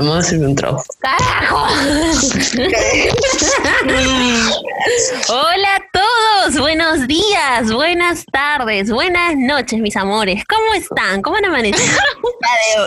[0.00, 0.80] Voy a hacer un trago.
[1.00, 1.66] ¡Carajo!
[5.28, 10.44] Hola a todos, buenos días, buenas tardes, buenas noches, mis amores.
[10.48, 11.20] ¿Cómo están?
[11.20, 11.82] ¿Cómo han amanecido?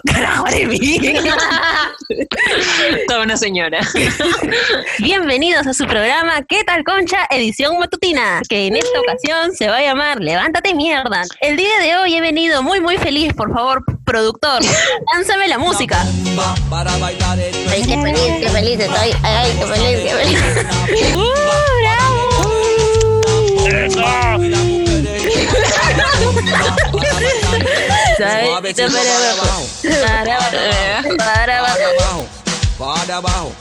[0.06, 0.46] Carajo,
[3.08, 3.82] Toda una señora.
[5.00, 7.28] Bienvenidos a su programa ¿Qué tal Concha?
[7.30, 11.24] Edición matutina, que en esta ocasión se va a llamar Levántate mierda.
[11.42, 14.62] El día de hoy he venido muy muy feliz, por favor, productor,
[15.14, 16.06] lánzame la música.
[17.70, 19.16] Ay, qué feliz, qué feliz estoy.
[19.24, 20.40] Ay, ay, qué feliz, qué feliz.
[21.16, 21.34] ¡Uh,
[21.82, 22.32] bravo!
[32.78, 33.52] Para abajo,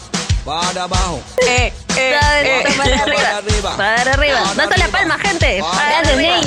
[0.44, 1.22] para abajo.
[1.46, 2.64] Eh, eh, eh.
[2.76, 4.54] Para arriba, para arriba.
[4.56, 5.60] Date la palma, gente.
[5.60, 6.40] Para arriba.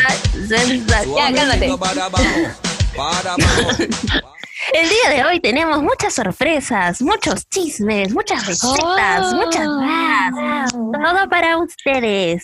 [1.16, 1.76] Ya, cálmate.
[1.78, 2.24] Para abajo,
[2.96, 3.84] para abajo.
[4.74, 10.72] El día de hoy tenemos muchas sorpresas, muchos chismes, muchas recetas, muchas más.
[10.72, 12.42] Todo para ustedes.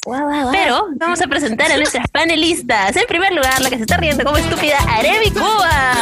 [0.51, 2.97] Pero vamos a presentar a nuestras panelistas.
[2.97, 5.93] En primer lugar, la que se está riendo como estúpida, Aremi Cuba.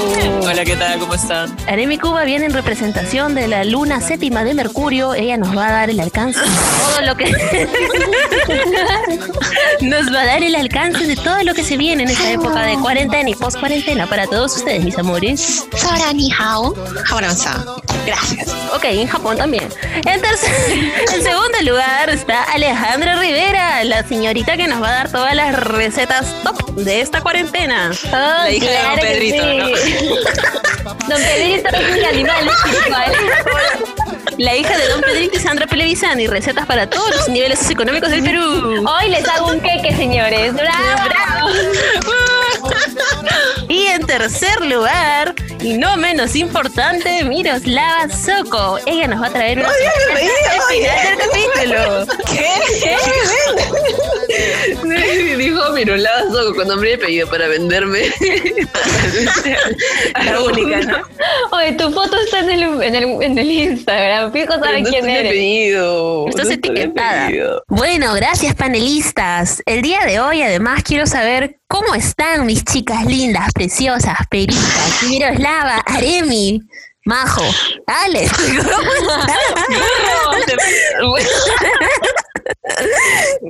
[0.00, 0.98] Hola, ¿qué tal?
[1.00, 1.54] ¿Cómo están?
[1.66, 5.12] Aremi Cuba viene en representación de la luna séptima de Mercurio.
[5.14, 7.24] Ella nos va a dar el alcance de todo lo que.
[9.80, 12.62] nos va a dar el alcance de todo lo que se viene en esta época
[12.62, 15.64] de cuarentena y post cuarentena para todos ustedes, mis amores.
[15.76, 16.74] Sora ni hao.
[18.06, 18.48] Gracias.
[18.74, 19.68] Ok, en Japón también.
[20.06, 25.12] En, tercer- en segundo lugar está Alejandra Rivera, la señorita que nos va a dar
[25.12, 27.90] todas las recetas top de esta cuarentena.
[28.10, 29.66] La hija de Don Pedrito, ¿no?
[31.08, 33.12] Don Pedrito es un animal espiritual.
[34.38, 38.10] La hija de Don Pedrito y Sandra Pelevizán y recetas para todos los niveles socioeconómicos
[38.10, 38.84] del Perú.
[38.86, 40.52] Hoy les hago un queque, señores.
[40.54, 41.48] ¡Bravo!
[43.68, 48.78] Y en tercer lugar, y no menos importante, Miroslava Soco.
[48.86, 49.74] Ella nos va a traer una al
[50.70, 52.06] final del capítulo.
[55.36, 58.04] Dijo Mirolada Soco con nombre y apellido para venderme.
[60.24, 60.98] La única, ¿no?
[61.52, 64.32] Oye, tu foto está en el, en el, en el Instagram.
[64.32, 65.30] Fijo saben no quién eres.
[65.32, 66.28] apellido.
[66.28, 67.24] Estás no etiquetada.
[67.26, 67.62] apellido.
[67.68, 69.62] Bueno, gracias panelistas.
[69.66, 75.82] El día de hoy además quiero saber cómo están mis chicas lindas, preciosas, peritas, Miroslava,
[75.86, 76.62] Aremi,
[77.04, 77.44] Majo,
[77.86, 78.32] Alex.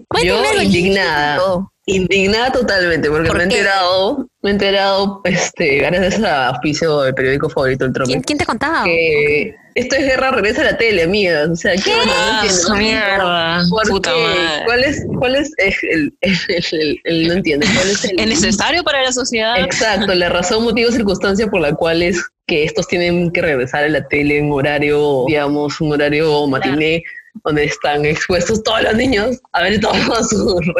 [0.08, 1.38] Cuéntame Yo indignada.
[1.38, 1.72] lindo.
[1.90, 3.58] Indignada totalmente, porque ¿Por me he qué?
[3.58, 8.38] enterado, me he enterado, este, gracias a auspicio del periódico favorito, el Trope, ¿Quién, quién
[8.38, 8.84] te contaba?
[8.84, 11.48] que esto es guerra regresa a la tele, amigas.
[11.48, 12.04] O sea, ¿qué, onda?
[12.06, 12.74] No Ah, entiendo.
[12.74, 13.62] mierda.
[13.70, 14.20] ¿Por Puta qué?
[14.22, 14.64] madre.
[14.66, 16.38] ¿Cuál es, cuál es el, el-
[16.72, 19.58] el- el- no entiendo, cuál es el, ¿Es necesario para la sociedad?
[19.58, 23.88] Exacto, la razón, motivo, circunstancia por la cual es que estos tienen que regresar a
[23.88, 27.02] la tele en horario, digamos, un horario matiné,
[27.44, 29.94] donde están expuestos todos los niños a ver todo
[30.24, 30.74] su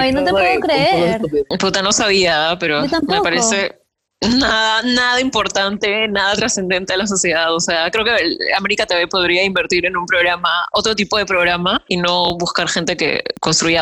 [0.00, 1.20] Ay, no te de puedo creer.
[1.58, 3.14] Puta, no sabía, pero Yo tampoco.
[3.14, 3.79] me parece
[4.20, 7.54] nada, nada importante, nada trascendente a la sociedad.
[7.54, 8.10] O sea, creo que
[8.56, 12.96] América TV podría invertir en un programa, otro tipo de programa, y no buscar gente
[12.96, 13.76] que construya y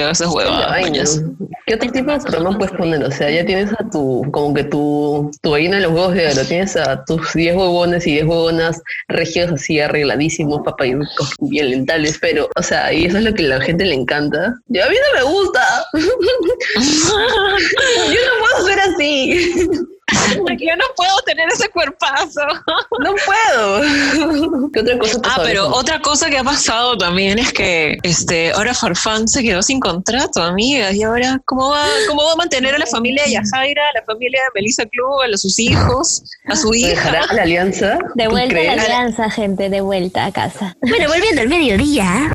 [0.00, 1.22] haga esas mañas.
[1.66, 3.02] ¿Qué otro tipo de programa puedes poner?
[3.04, 6.28] O sea, ya tienes a tu, como que tu, tu gallina de los huevos de
[6.28, 12.18] oro, tienes a tus 10 huevones y 10 huevonas regios así arregladísimos, papayucos, bien lentales,
[12.20, 14.54] pero, o sea, y eso es lo que a la gente le encanta.
[14.68, 15.84] Y a mí no me gusta.
[15.94, 16.00] Yo
[18.20, 19.50] no puedo ser así.
[20.46, 22.40] Porque yo no puedo tener ese cuerpazo.
[22.98, 24.70] No puedo.
[24.72, 28.74] ¿Qué otra cosa Ah, pero otra cosa que ha pasado también es que este ahora
[28.74, 32.78] Farfán se quedó sin contrato, amigas, y ahora cómo va, cómo va a mantener a
[32.78, 36.72] la familia de Yajaira, a la familia de Melissa Club, a sus hijos, a su
[36.74, 36.88] hija.
[36.88, 37.98] ¿Dejará la alianza?
[38.14, 39.68] De ¿Tú vuelta a la alianza, gente.
[39.68, 40.76] De vuelta a casa.
[40.80, 42.32] Bueno, volviendo al mediodía,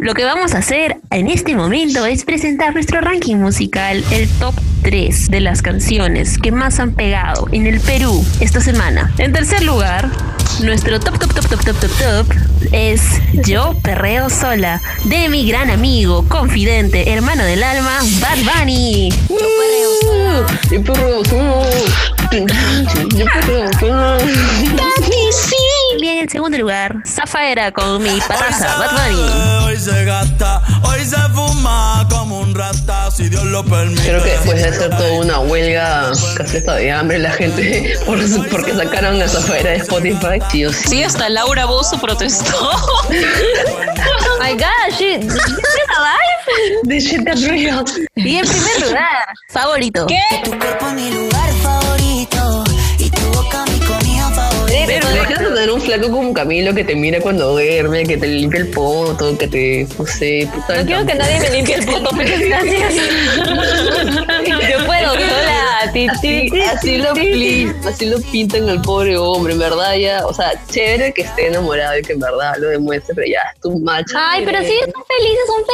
[0.00, 4.54] lo que vamos a hacer en este momento es presentar nuestro ranking musical, el top
[4.82, 6.07] 3 de las canciones
[6.42, 9.12] que más han pegado en el Perú esta semana.
[9.18, 10.08] En tercer lugar,
[10.62, 12.36] nuestro top, top, top, top, top, top, top
[12.72, 13.02] es
[13.46, 19.10] Yo Perreo Sola, de mi gran amigo, confidente, hermano del alma, Bad Bunny.
[19.28, 20.46] Yo perreo.
[20.70, 21.66] Yo perreo solo.
[22.30, 22.46] Bien,
[26.28, 29.64] el segundo lugar, Zafaera con mi pataza, Bad Bunny.
[29.64, 34.02] Hoy se gasta, hoy se fuma como un rata, si Dios lo permite.
[34.02, 38.18] Creo que después de hacer toda una huelga casi hasta de hambre la gente por,
[38.50, 40.38] porque sacaron a Zafaera de Spotify.
[40.52, 40.88] Sí o sí.
[40.88, 42.72] Sí, hasta Laura Bozo protestó.
[44.38, 45.24] My God, shit.
[45.24, 46.82] Is this alive?
[46.84, 47.84] This shit got real.
[48.16, 50.06] Y en primer lugar, favorito.
[50.06, 50.20] ¿Qué?
[50.44, 51.47] Tu cuerpo es mi lugar
[55.88, 59.86] flaco como Camilo que te mira cuando duerme, que te limpia el poto, que te,
[59.98, 62.94] no sé, puta No el quiero que nadie me limpie el poto, muchas gracias.
[64.46, 65.90] Yo puedo sola.
[65.92, 70.26] Ti, ti, ti, así lo, pli- así lo pintan al pobre hombre, en verdad ya,
[70.26, 73.60] o sea, chévere que esté enamorado y que en verdad lo demuestre, pero ya es
[73.62, 74.14] tu macho.
[74.18, 75.64] Ay, pero si son felices, son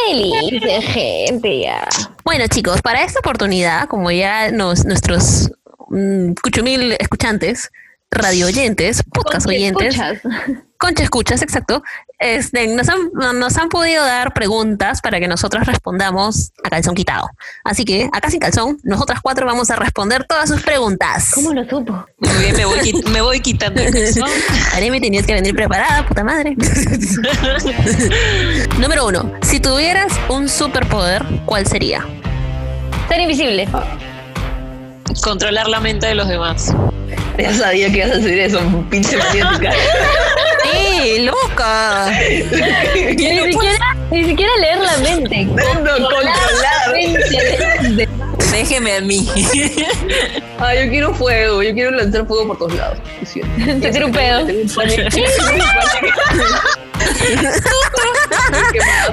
[0.61, 1.89] felices, gente, ya.
[2.25, 5.51] Bueno, chicos, para esta oportunidad, como ya nos, nuestros
[5.89, 7.71] mm, cuchumil escuchantes,
[8.15, 10.23] radio oyentes, podcast oyentes, Escuchas.
[10.79, 11.83] concha escuchas, exacto,
[12.19, 17.29] este, nos, han, nos han podido dar preguntas para que nosotros respondamos a calzón quitado.
[17.65, 21.31] Así que, acá sin calzón, nosotras cuatro vamos a responder todas sus preguntas.
[21.35, 22.07] ¿Cómo lo supo?
[22.19, 24.29] Muy bien, me voy, me voy quitando el calzón.
[24.75, 26.57] Aremi, tenías que venir preparada, puta madre.
[28.79, 32.07] Número uno, si tuvieras un superpoder, ¿cuál sería?
[33.09, 33.69] Ser invisible.
[35.23, 36.75] Controlar la mente de los demás.
[37.39, 38.61] Ya sabía que ibas a decir eso,
[38.91, 39.73] pinche maniática.
[40.73, 42.07] ¡Sí, loca!
[42.11, 45.45] Ni siquiera, ni siquiera leer la mente.
[45.45, 46.35] No, controlar.
[48.51, 49.29] Déjeme a mí.
[50.57, 52.99] Ah, yo quiero fuego, yo quiero lanzar fuego por todos lados.
[53.81, 54.47] Te tiro un pedo.
[54.77, 55.09] Pánico.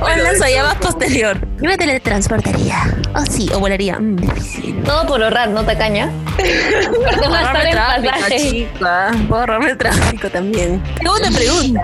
[0.02, 1.40] O lanzallamas posterior.
[1.58, 2.96] Yo me teletransportaría.
[3.16, 4.00] Oh, sí, o volaría.
[4.00, 4.84] Mm, difícil.
[4.84, 6.12] Todo por ahorrar, ¿no, tacaña?
[7.22, 8.38] No gastar en pasaje.
[8.52, 9.12] chica.
[9.28, 10.82] Borrarme el tráfico también.
[11.02, 11.82] Segunda pregunta.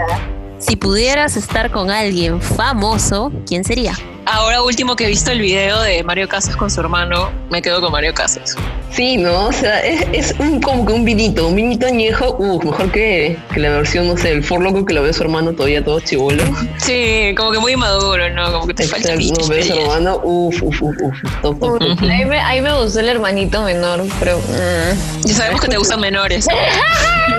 [0.60, 3.94] Si pudieras estar con alguien famoso, ¿quién sería?
[4.30, 7.80] Ahora último que he visto el video de Mario Casas con su hermano, me quedo
[7.80, 8.56] con Mario Casas.
[8.92, 9.46] Sí, ¿no?
[9.48, 13.38] O sea, es, es un, como que un vinito, un vinito añejo, uh, mejor que,
[13.54, 16.02] que la versión, no sé, el For Loco que lo ve su hermano todavía todo
[16.02, 16.44] chivolo.
[16.78, 18.52] Sí, como que muy maduro, ¿no?
[18.52, 21.60] Como que te falta Exacto, no ve a su hermano, uff, uff, uff, uf, top,
[21.60, 21.98] top, top.
[22.00, 24.40] A mí, me, a mí me gustó el hermanito menor, pero...
[24.40, 25.22] mm.
[25.26, 26.48] Ya sabemos que te gustan menores.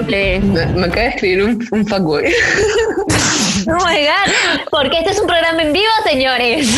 [0.06, 2.24] Me, me acaba de escribir un, un fuckboy.
[3.66, 6.68] Oh my god, porque este es un programa en vivo, señores.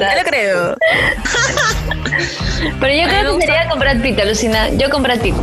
[0.00, 0.76] Ya lo creo.
[2.80, 4.68] Pero yo creo que sería con Brad Pitt, alucina.
[4.70, 5.34] Yo con Brad Pitt.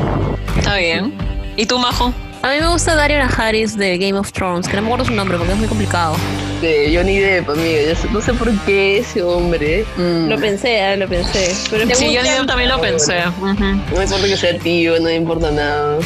[0.58, 1.14] Está bien.
[1.56, 2.14] ¿Y tú, Majo?
[2.44, 5.12] A mí me gusta Dario Harris de Game of Thrones, que no me acuerdo su
[5.14, 6.16] nombre porque es muy complicado.
[6.60, 7.82] De Johnny Depp, amiga.
[7.90, 9.86] yo sé- no sé por qué ese hombre.
[9.98, 11.54] mm, Lo pensé, ah, lo pensé.
[11.70, 13.22] Pero Sí, yo ni- también lo pensé.
[13.40, 15.98] No me importa que sea tío, no me importa nada.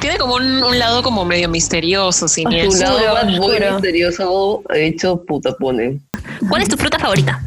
[0.00, 2.86] Tiene como un, un lado como medio misterioso, siniestro.
[2.86, 3.72] lado bad boy oscuro.
[3.72, 5.98] misterioso hecho puta pone.
[6.48, 7.42] ¿Cuál es tu fruta favorita?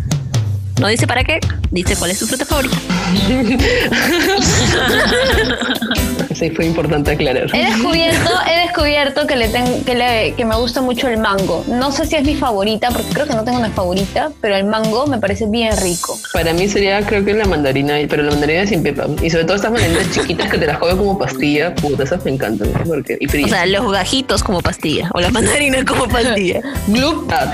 [0.79, 1.39] No dice para qué,
[1.69, 2.77] dice cuál es tu fruta favorita.
[6.41, 7.45] Sí, fue importante aclarar.
[7.53, 11.63] He descubierto, he descubierto que le, ten- que le que me gusta mucho el mango.
[11.67, 14.65] No sé si es mi favorita, porque creo que no tengo una favorita, pero el
[14.65, 16.17] mango me parece bien rico.
[16.33, 19.05] Para mí sería, creo que la mandarina, pero la mandarina sin pepa.
[19.21, 22.31] Y sobre todo estas mandarinas chiquitas que te las juego como pastilla, puta, esas me
[22.31, 22.69] encantan.
[22.87, 26.61] Porque, y O sea, los gajitos como pastilla o las mandarinas como pastilla.
[26.87, 27.31] Gloop.
[27.31, 27.51] Ah.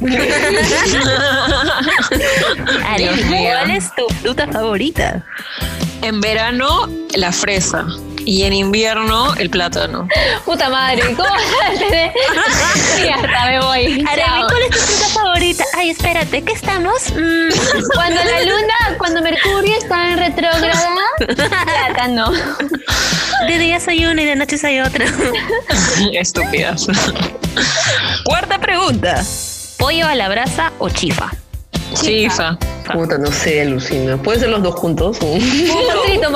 [3.40, 5.24] ¿cuál es tu fruta favorita?
[6.02, 7.86] En verano, la fresa.
[8.26, 10.08] Y en invierno, el plátano.
[10.44, 11.42] Puta madre, ¿cómo vas
[11.74, 12.12] a tener?
[12.96, 14.04] Sí, hasta me voy.
[14.04, 15.64] ¿cuál es tu fruta favorita?
[15.76, 17.10] Ay, espérate, ¿qué estamos?
[17.10, 17.48] Mm,
[17.94, 22.32] Cuando la luna, cuando Mercurio está en retrógrada, plátano.
[23.48, 25.06] de día soy una y de noche soy otra.
[26.12, 26.86] Estúpidas.
[28.24, 29.22] Cuarta pregunta.
[29.78, 31.30] ¿Pollo a la brasa o chifa?
[31.94, 32.58] Chifa.
[32.92, 34.16] puta, no sé, alucina.
[34.16, 35.18] ¿Pueden ser los dos juntos?
[35.20, 35.38] Un
[36.30, 36.30] mostrito.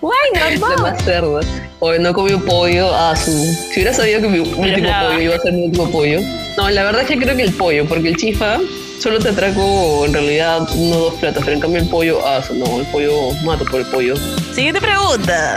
[0.00, 0.80] Why not La both?
[0.80, 1.40] más cerda.
[1.80, 3.30] O no comió pollo a su.
[3.30, 4.62] Si hubiera sabido que mi último
[5.00, 6.20] pollo iba a ser mi último pollo.
[6.56, 8.58] No, la verdad es que creo que el pollo, porque el chifa
[9.00, 12.40] solo te atraco en realidad uno o dos platos, pero en cambio el pollo, ah,
[12.54, 14.14] no, el pollo mato por el pollo.
[14.54, 15.56] Siguiente pregunta.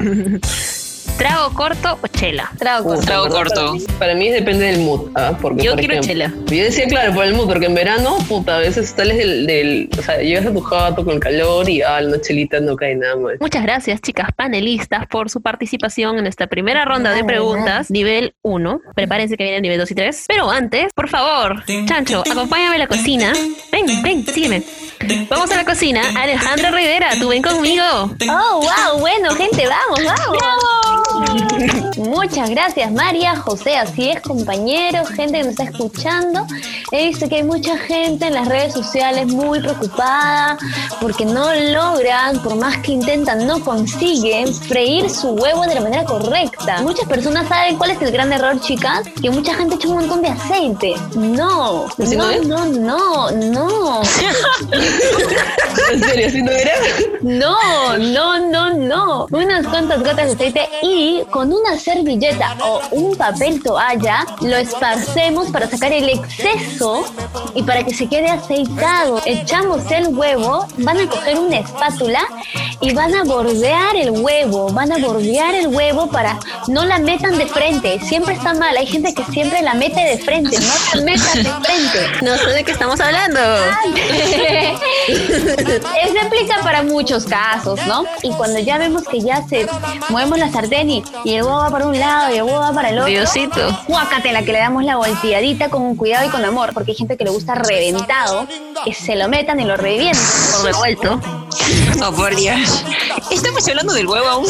[1.18, 2.50] ¿Trago corto o chela?
[2.58, 3.04] Trago corto.
[3.04, 3.38] Trago ¿verdad?
[3.38, 3.60] corto.
[3.60, 5.36] Para mí, para mí depende del mood, ¿ah?
[5.40, 6.32] Porque, Yo por quiero ejemplo, chela.
[6.46, 9.90] Yo decía, claro, por el mood, porque en verano, puta, a veces sales del, del
[9.98, 12.94] o sea, llegas a tu jato con el calor y ah, la chelita no cae
[12.94, 13.36] nada mal.
[13.40, 18.80] Muchas gracias, chicas panelistas, por su participación en esta primera ronda de preguntas, nivel 1.
[18.94, 20.24] Prepárense que viene el nivel 2 y 3.
[20.28, 23.32] Pero antes, por favor, Chancho, acompáñame a la cocina.
[23.72, 24.62] Ven, ven, sígueme.
[25.28, 26.02] Vamos a la cocina.
[26.16, 27.84] Alejandra Rivera, tú ven conmigo.
[28.30, 31.07] Oh, wow, bueno, gente, vamos, vamos.
[31.98, 36.46] Muchas gracias, María, José, así es, compañeros, gente que nos está escuchando.
[36.92, 40.58] He visto que hay mucha gente en las redes sociales muy preocupada
[41.00, 46.04] porque no logran, por más que intentan, no consiguen freír su huevo de la manera
[46.04, 46.82] correcta.
[46.82, 50.22] Muchas personas saben cuál es el gran error, chicas, que mucha gente echa un montón
[50.22, 50.94] de aceite.
[51.16, 54.02] No, ¿Así no no, no, no, no.
[55.92, 56.26] ¿En serio?
[56.26, 56.72] ¿Así no era?
[57.22, 59.26] No, no, no, no.
[59.30, 65.50] Unas cuantas gotas de aceite y con una servilleta o un papel toalla lo esparcemos
[65.50, 67.04] para sacar el exceso
[67.54, 69.20] y para que se quede aceitado.
[69.26, 72.20] Echamos el huevo, van a coger una espátula
[72.80, 76.38] y van a bordear el huevo, van a bordear el huevo para
[76.68, 78.00] no la metan de frente.
[78.00, 81.50] Siempre está mal, hay gente que siempre la mete de frente, no la metan de
[81.50, 81.98] frente.
[82.22, 83.40] No sé de qué estamos hablando.
[85.08, 88.04] Eso aplica para muchos casos, ¿no?
[88.22, 89.66] Y cuando ya vemos que ya se
[90.08, 92.72] movemos la sartén y, y el huevo va para un lado y el huevo va
[92.72, 93.10] para el otro.
[93.10, 93.78] Diosito.
[93.88, 97.24] Guácatela, que le damos la volteadita con cuidado y con amor, porque hay gente que
[97.24, 98.46] le gusta reventado,
[98.84, 100.22] que se lo metan y lo revienten.
[100.52, 101.20] Por revuelto.
[102.04, 102.84] Oh, por Dios.
[103.30, 104.46] Estamos hablando del huevo aún.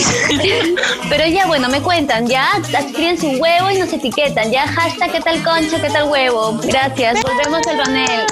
[1.08, 5.20] Pero ya, bueno, me cuentan, ya escriben su huevo y nos etiquetan, ya hashtag qué
[5.20, 6.58] tal concha, qué tal huevo.
[6.64, 8.26] Gracias, volvemos al panel.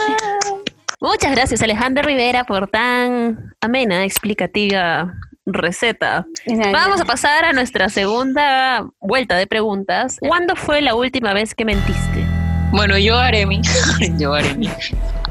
[1.01, 5.15] Muchas gracias, Alejandra Rivera, por tan amena, explicativa
[5.47, 6.27] receta.
[6.73, 10.19] Vamos a pasar a nuestra segunda vuelta de preguntas.
[10.21, 12.25] ¿Cuándo fue la última vez que mentiste?
[12.73, 13.63] Bueno, yo haré mi.
[14.19, 14.69] yo haré mi.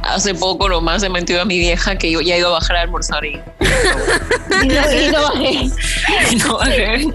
[0.02, 2.82] Hace poco nomás he mentido a mi vieja que yo ya iba a bajar a
[2.82, 3.42] almorzar y
[4.64, 5.52] Y no, y no bajé.
[6.32, 7.08] y no bajé.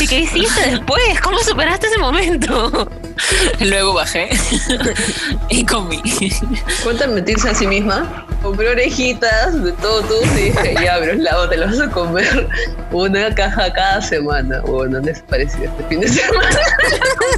[0.00, 1.20] ¿Y qué hiciste después?
[1.22, 2.90] ¿Cómo superaste ese momento?
[3.60, 4.30] Luego bajé
[5.50, 6.00] y comí.
[6.82, 8.26] ¿Cuántas mentirse a sí misma?
[8.42, 12.48] Compré orejitas de todo tú y dije, ya, pero lado te lo vas a comer
[12.90, 14.60] una caja cada semana.
[14.62, 16.58] Bueno, ¿dónde se pareció este fin de semana?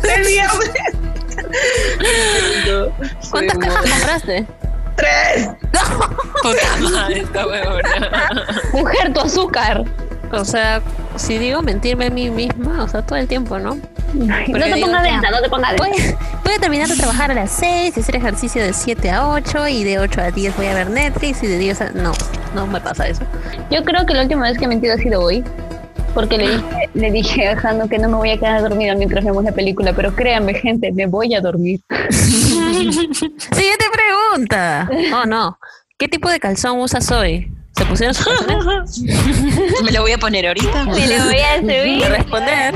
[0.15, 0.71] El viernes.
[2.67, 4.47] No, ¿Cuántas cajas compraste?
[4.97, 5.49] ¡Tres!
[6.43, 8.31] Puta madre, esta huevona.
[8.73, 9.85] Mujer, tu azúcar.
[10.33, 10.81] O sea,
[11.17, 13.77] si digo mentirme a mí misma, o sea, todo el tiempo, ¿no?
[14.15, 15.87] No te pongas lenta, no te pongas lenta.
[15.87, 19.29] Voy, voy a terminar de trabajar a las 6 y hacer ejercicio de 7 a
[19.29, 21.91] 8 y de 8 a 10 voy a ver Netflix y de 10 a...
[21.93, 22.13] No,
[22.55, 23.23] no me pasa eso.
[23.71, 25.45] Yo creo que la última vez que he mentido ha sido hoy.
[26.15, 29.25] Porque le dije, le dije a Jano que no me voy a quedar dormida mientras
[29.25, 31.81] vemos la película, pero créanme, gente, me voy a dormir.
[32.11, 34.91] Siguiente pregunta.
[35.15, 35.59] Oh, no.
[35.97, 37.52] ¿Qué tipo de calzón usas hoy?
[37.77, 38.29] ¿Se pusieron sus?
[39.83, 40.85] Me lo voy a poner ahorita.
[40.85, 42.05] Me a Voy a subir.
[42.09, 42.75] responder.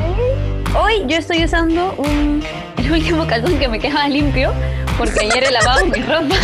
[0.78, 2.42] Hoy yo estoy usando un,
[2.78, 4.52] el último calzón que me quedaba limpio,
[4.98, 6.34] porque ayer he lavado mi ropa.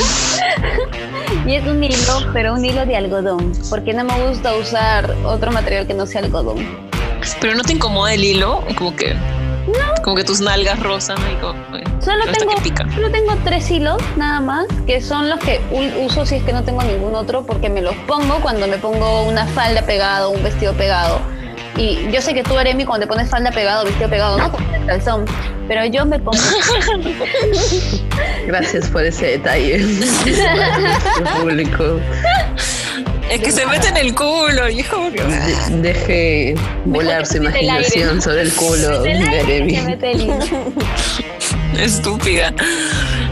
[1.46, 5.50] y es un hilo, pero un hilo de algodón, porque no me gusta usar otro
[5.52, 6.66] material que no sea algodón.
[7.40, 9.14] Pero no te incomoda el hilo, como que.
[10.02, 11.62] Como que tus nalgas rozan y como.
[12.00, 12.84] Solo hasta tengo, que pica.
[12.92, 15.60] solo tengo tres hilos nada más, que son los que
[16.04, 19.22] uso si es que no tengo ningún otro, porque me los pongo cuando me pongo
[19.22, 21.20] una falda pegada o un vestido pegado.
[21.76, 24.50] Y yo sé que tú, Aremi, cuando te pones falda pegado o vestido pegado, no
[24.50, 25.24] con el calzón,
[25.68, 26.38] pero yo me pongo.
[28.46, 29.78] Gracias por ese detalle.
[31.40, 32.00] público.
[33.30, 34.66] Es que se mete en el culo.
[34.66, 40.38] De- deje volar su se imaginación sobre el culo que mete el hilo.
[41.78, 42.54] Estúpida.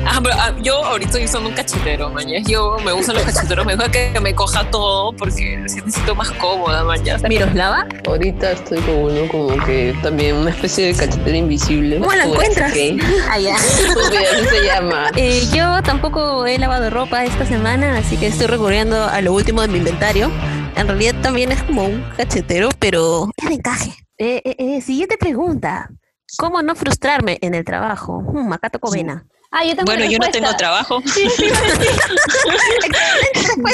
[0.07, 2.45] Ah, pero ah, yo ahorita estoy usando un cachetero, mañana.
[2.49, 6.31] Yo me uso los cacheteros, me gusta que me coja todo porque me siento más
[6.33, 7.29] cómoda, mañana.
[7.29, 7.87] ¿Miroslava?
[8.07, 11.99] Ahorita estoy como uno, como que también una especie de cachetera invisible.
[11.99, 12.73] ¿Cómo la encuentras?
[12.73, 12.99] ¿qué?
[13.31, 15.11] Ah, así se llama.
[15.17, 19.61] Eh, yo tampoco he lavado ropa esta semana, así que estoy recurriendo a lo último
[19.61, 20.31] de mi inventario.
[20.77, 23.91] En realidad también es como un cachetero, pero es de encaje.
[24.19, 25.91] Eh, eh, eh, siguiente pregunta.
[26.39, 28.21] ¿Cómo no frustrarme en el trabajo?
[28.21, 29.27] Hmm, Macato Covena.
[29.53, 31.03] Ah, yo tengo Bueno, yo no tengo trabajo.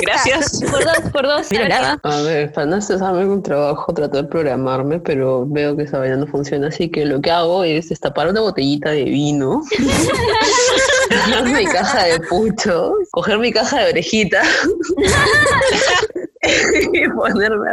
[0.03, 0.63] Gracias.
[0.63, 1.49] Por dos, por dos.
[2.03, 6.17] A ver, para no estresarme con trabajo, trato de programarme, pero veo que esa vaina
[6.17, 9.61] no funciona, así que lo que hago es destapar una botellita de vino,
[11.09, 14.41] coger mi caja de pucho, coger mi caja de orejita
[16.93, 17.71] y ponerme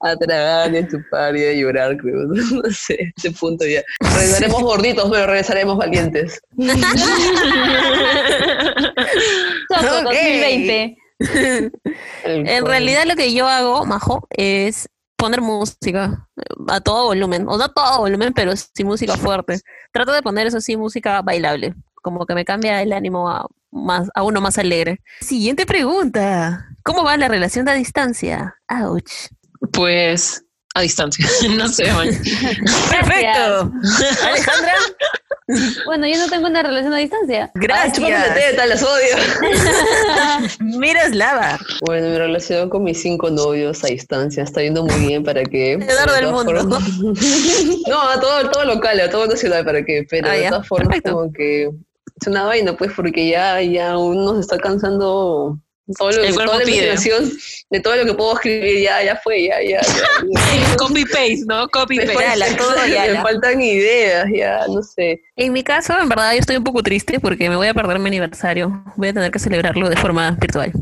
[0.00, 2.26] a, tragar y a chupar y a llorar, creo.
[2.32, 3.82] No sé, este punto ya.
[4.00, 6.40] Regresaremos gorditos, pero regresaremos valientes.
[9.68, 10.04] Soco Ok.
[10.04, 10.96] 2020.
[12.24, 16.28] En realidad lo que yo hago, Majo, es poner música
[16.68, 19.60] a todo volumen, o no a todo volumen, pero sí música fuerte.
[19.92, 24.08] Trato de poner eso sí música bailable, como que me cambia el ánimo a, más,
[24.14, 25.00] a uno más alegre.
[25.20, 26.66] Siguiente pregunta.
[26.84, 28.56] ¿Cómo va la relación a distancia?
[28.68, 29.10] Ouch.
[29.72, 31.26] Pues a distancia,
[31.56, 32.08] no sé, man.
[32.90, 33.72] Perfecto.
[34.24, 34.72] Alejandra,
[35.84, 37.46] Bueno, yo no tengo una relación a distancia.
[37.46, 38.34] Ah, gracias.
[38.34, 39.16] teta, las odio.
[40.60, 41.58] Miroslava.
[41.84, 45.76] Bueno, mi relación con mis cinco novios a distancia está yendo muy bien para que.
[45.76, 46.52] De del mundo.
[46.52, 46.98] formas-
[47.88, 50.88] no, a todo, todo local, a todo nacional para que, pero Ah, de todas formas
[50.88, 51.12] perfecto.
[51.12, 51.70] como que
[52.22, 55.58] es una vaina, pues, porque ya, ya uno se está cansando
[55.98, 56.76] todo lo, El cuerpo toda la pide.
[56.76, 57.32] imaginación
[57.70, 59.80] de todo lo que puedo escribir, ya, ya fue, ya, ya.
[59.80, 60.76] ya.
[60.78, 61.68] Copy paste, ¿no?
[61.68, 62.24] Copy Me, paste.
[62.24, 63.22] Ala, todo faltan, ya, me ala.
[63.22, 65.20] faltan ideas, ya, no sé.
[65.36, 67.98] En mi caso, en verdad, yo estoy un poco triste porque me voy a perder
[67.98, 68.84] mi aniversario.
[68.96, 70.72] Voy a tener que celebrarlo de forma virtual.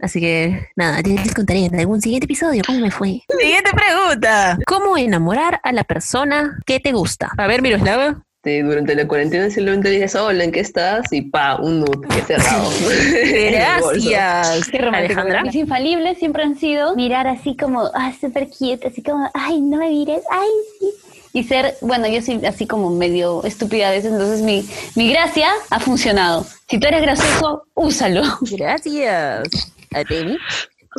[0.00, 3.20] Así que, nada, ya les contaré en algún siguiente episodio cómo me fue.
[3.38, 4.58] Siguiente pregunta.
[4.66, 7.30] ¿Cómo enamorar a la persona que te gusta?
[7.38, 8.24] A ver, Miroslava.
[8.42, 11.12] Este, durante la cuarentena simplemente dices, hola, ¿en qué estás?
[11.12, 12.70] Y pa, un nude que cerrado.
[13.50, 14.70] Gracias.
[14.70, 15.20] Qué romántico.
[15.20, 15.42] Alejandra.
[15.42, 19.76] Mis infalibles siempre han sido mirar así como, ah, súper cute, así como, ay, no
[19.76, 20.90] me mires, ay, sí.
[21.34, 25.50] Y ser, bueno, yo soy así como medio estúpida a veces, entonces mi, mi gracia
[25.68, 26.46] ha funcionado.
[26.66, 28.22] Si tú eres gracioso, úsalo.
[28.40, 29.70] Gracias.
[29.92, 30.38] ¿A ti?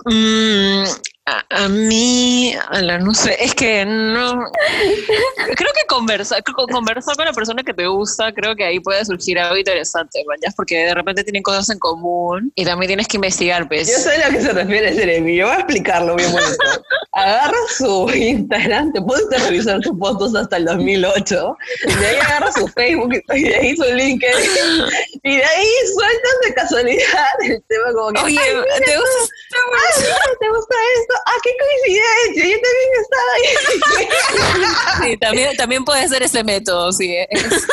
[0.05, 0.83] Mm,
[1.27, 4.43] a, a mí, ala, no sé, es que no.
[5.55, 9.37] Creo que conversar, conversar con la persona que te gusta, creo que ahí puede surgir
[9.39, 10.49] algo interesante, ¿ya?
[10.55, 14.03] Porque de repente tienen cosas en común y también tienes que investigar, Yo pues.
[14.03, 16.57] sé a lo que se refiere Jeremy, yo voy a explicarlo bien bonito.
[17.13, 21.57] Agarra su Instagram, te puedes revisar sus fotos hasta el 2008,
[21.99, 24.85] de ahí agarra su Facebook y de ahí su LinkedIn,
[25.23, 29.33] y de ahí sueltas de casualidad el tema como que, Oye, "Ay, mira, ¿te gusta?
[29.55, 31.10] ah, ¿te gusta esto?
[31.25, 33.31] Ah, qué coincidencia, yo también estaba
[35.03, 35.09] ahí.
[35.11, 37.15] Sí, también, también puede ser ese método, sí.
[37.29, 37.65] es-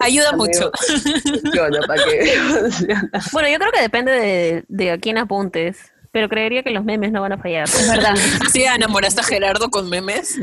[0.00, 0.70] ayuda mucho.
[0.76, 3.10] Funciona, para funciona.
[3.32, 5.76] Bueno, yo creo que depende de, de a quién apuntes.
[6.12, 7.64] Pero creería que los memes no van a fallar.
[7.68, 8.14] Es verdad.
[8.50, 10.36] Sí, enamoraste a Gerardo con memes.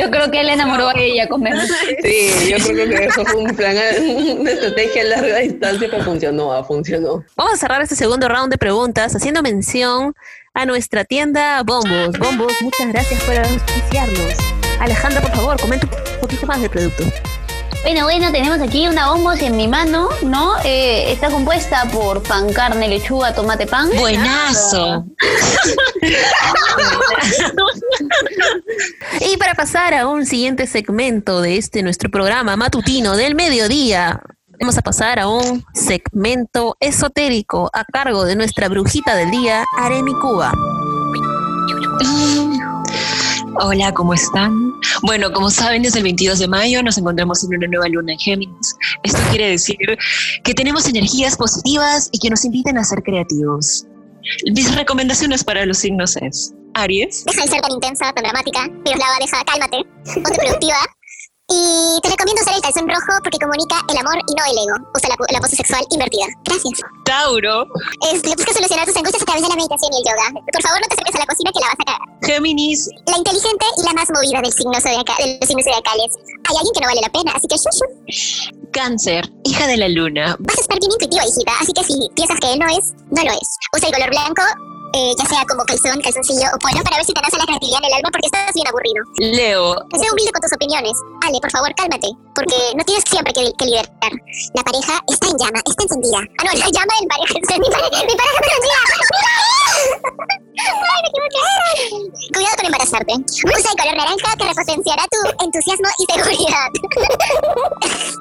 [0.00, 1.70] Yo creo que él enamoró a ella con memes.
[2.02, 3.76] Sí, yo creo que eso fue un plan,
[4.38, 7.22] una estrategia a larga distancia que funcionó, funcionó.
[7.36, 10.14] Vamos a cerrar este segundo round de preguntas haciendo mención
[10.54, 12.16] a nuestra tienda Bombos.
[12.18, 14.34] Bombos, muchas gracias por auspiciarnos.
[14.80, 17.04] Alejandra, por favor, comenta un poquito más del producto.
[17.82, 20.56] Bueno, bueno, tenemos aquí una bombos en mi mano, ¿no?
[20.64, 23.90] Eh, está compuesta por pan, carne, lechuga, tomate, pan.
[23.98, 25.04] Buenazo.
[29.20, 34.22] Y para pasar a un siguiente segmento de este nuestro programa matutino del mediodía,
[34.60, 40.14] vamos a pasar a un segmento esotérico a cargo de nuestra brujita del día, Aremi
[40.14, 40.52] Cuba.
[43.60, 44.72] Hola, ¿cómo están?
[45.02, 48.18] Bueno, como saben, desde el 22 de mayo nos encontramos en una nueva luna en
[48.18, 48.76] Géminis.
[49.02, 49.76] Esto quiere decir
[50.42, 53.86] que tenemos energías positivas y que nos invitan a ser creativos.
[54.52, 58.66] Mis recomendaciones para los signos es Aries, Deja de ser tan intensa, tan dramática.
[58.84, 59.84] Miroslava, deja, cálmate.
[60.14, 60.76] Ponte productiva.
[61.54, 64.76] Y te recomiendo usar el calzón rojo porque comunica el amor y no el ego.
[64.96, 66.24] Usa la, la pose sexual invertida.
[66.44, 66.80] Gracias.
[67.04, 67.68] Tauro,
[68.10, 70.40] Es, le buscas solucionar tus angustias a través de la meditación y el yoga.
[70.40, 72.04] Por favor, no te acerques a la cocina que la vas a cagar.
[72.24, 76.10] Géminis, La inteligente y la más movida del signo zodiaca- de los signos zodiacales.
[76.48, 77.86] Hay alguien que no vale la pena, así que shushu.
[78.72, 81.52] Cáncer, hija de la luna, Vas a estar bien intuitiva, hijita.
[81.60, 83.48] Así que si piensas que él no es, no lo es.
[83.76, 84.42] Usa el color blanco,
[84.94, 87.82] eh, ya sea como calzón, calzoncillo o polo, para ver si te nace la creatividad
[87.82, 89.02] en el alma porque estás bien aburrido.
[89.18, 90.94] Leo, Sé humilde con tus opiniones.
[91.26, 94.14] Ale, por favor, cálmate, porque no tienes siempre que, que liderar.
[94.54, 96.20] La pareja está en llama, está encendida.
[96.38, 97.34] Ah, no, la llama del pareja.
[97.58, 98.78] Mi, pareja, mi pareja está encendida.
[100.62, 101.42] Ay, me equivoqué.
[102.32, 103.14] Cuidado con embarazarte.
[103.18, 106.70] Usa el color naranja que repotenciará tu entusiasmo y seguridad.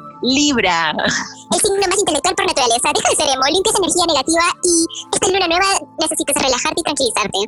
[0.23, 0.95] Libra,
[1.51, 2.89] El signo más intelectual por naturaleza.
[2.95, 4.75] Deja de ser emo, limpia esa energía negativa y
[5.11, 5.67] esta luna nueva
[5.99, 7.39] necesitas relajarte y tranquilizarte.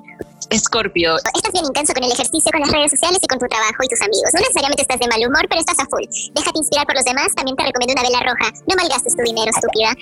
[0.52, 3.80] Escorpio, Estás bien intenso con el ejercicio, con las redes sociales y con tu trabajo
[3.82, 4.30] y tus amigos.
[4.34, 6.04] No necesariamente estás de mal humor, pero estás a full.
[6.36, 7.34] Déjate inspirar por los demás.
[7.34, 8.52] También te recomiendo una vela roja.
[8.68, 9.96] No malgastes tu dinero, estúpida.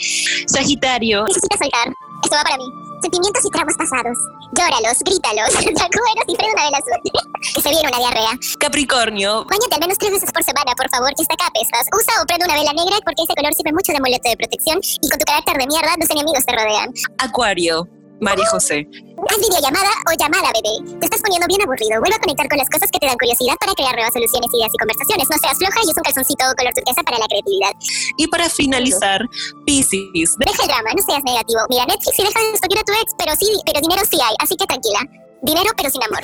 [0.47, 1.93] Sagitario, Necesitas soltar.
[2.23, 2.92] Esto va para mí.
[3.03, 4.17] Sentimientos y traumas pasados.
[4.55, 5.51] Llóralos, grítalos,
[5.83, 6.95] sacúdelos y prende una vela azul.
[7.03, 8.31] que se viene una diarrea.
[8.59, 11.51] Capricornio, Báñate al menos tres veces por semana, por favor, que está acá.
[11.59, 14.79] Usa o prende una vela negra porque ese color sirve mucho de amuleto de protección
[14.79, 16.93] y con tu carácter de mierda, tus enemigos te rodean.
[17.19, 17.87] Acuario,
[18.21, 18.87] María José.
[19.29, 20.99] Haz videollamada o llamada, bebé.
[20.99, 21.99] Te estás poniendo bien aburrido.
[21.99, 24.71] Vuelve a conectar con las cosas que te dan curiosidad para crear nuevas soluciones, ideas
[24.73, 25.29] y conversaciones.
[25.29, 27.73] No seas floja y usa un calzoncito color turquesa para la creatividad.
[28.17, 29.21] Y para finalizar,
[29.65, 30.35] Pisces.
[30.37, 31.61] Deja el drama, no seas negativo.
[31.69, 34.35] Mira Netflix y deja de estoquear a tu ex, pero sí, pero dinero sí hay,
[34.39, 34.99] así que tranquila.
[35.43, 36.21] Dinero pero sin amor.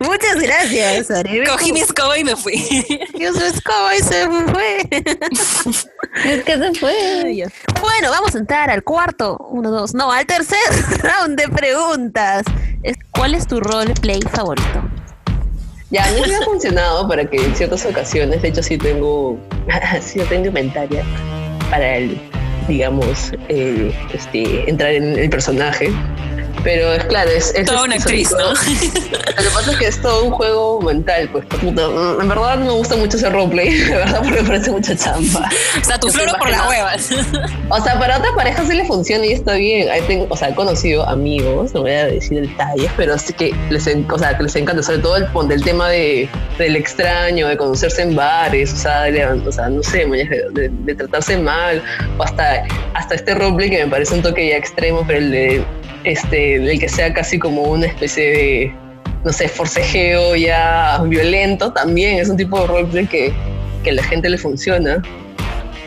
[0.00, 1.46] Muchas gracias, Arebe.
[1.46, 2.54] Cogí mi escoba y me fui.
[3.18, 4.88] Yo su escoba y se fue.
[6.24, 7.48] Es que se fue.
[7.80, 10.58] Bueno, vamos a entrar al cuarto, uno, dos, no, al tercer
[11.00, 12.44] round de preguntas.
[13.10, 14.84] ¿Cuál es tu roleplay favorito?
[15.90, 19.38] Ya, a mí me ha funcionado para que en ciertas ocasiones, de hecho sí tengo
[20.00, 21.04] cierta indumentaria
[21.70, 22.20] para el,
[22.68, 25.92] digamos, el, este, entrar en el personaje.
[26.64, 27.52] Pero es claro, es...
[27.54, 28.38] es Toda una actriz, ¿no?
[28.52, 28.54] Lo
[29.42, 31.44] que pasa es que es todo un juego mental, pues.
[31.46, 31.82] puta,
[32.20, 35.48] En verdad no me gusta mucho ese roleplay, de verdad, porque me parece mucha chamba.
[35.80, 37.10] O sea, tu Yo floro por las huevas.
[37.74, 39.88] O sea, para otra pareja sí le funciona y está bien.
[39.90, 43.54] Ahí tengo- o sea, he conocido amigos, no voy a decir detalles, pero sí que
[43.70, 47.56] les, en- o sea, que les encanta, sobre todo el, tema de, del extraño, de
[47.56, 51.82] conocerse en bares, o sea, de, o sea no sé, de tratarse mal,
[52.18, 55.64] o hasta, hasta este roleplay que me parece un toque ya extremo, pero el de,
[56.04, 58.74] este, el que sea casi como una especie de,
[59.24, 63.32] no sé, forcejeo ya violento, también es un tipo de roleplay que,
[63.82, 65.02] que a la gente le funciona.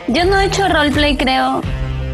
[0.07, 1.61] Yo no he hecho roleplay, creo.